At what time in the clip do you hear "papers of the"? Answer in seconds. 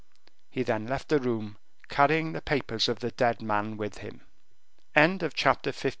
2.41-3.11